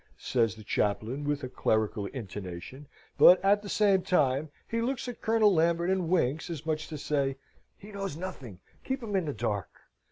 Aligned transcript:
says 0.17 0.55
the 0.55 0.63
chaplain, 0.63 1.23
with 1.25 1.43
a 1.43 1.47
clerical 1.47 2.07
intonation; 2.07 2.87
but, 3.19 3.39
at 3.45 3.61
the 3.61 3.69
same 3.69 4.01
time, 4.01 4.49
he 4.67 4.81
looks 4.81 5.07
at 5.07 5.21
Colonel 5.21 5.53
Lambert 5.53 5.91
and 5.91 6.09
winks, 6.09 6.49
as 6.49 6.65
much 6.65 6.85
as 6.85 6.89
to 6.89 6.97
say, 6.97 7.35
"He 7.77 7.91
knows 7.91 8.17
nothing 8.17 8.61
keep 8.83 9.03
him 9.03 9.15
in 9.15 9.25
the 9.25 9.33
dark." 9.33 9.69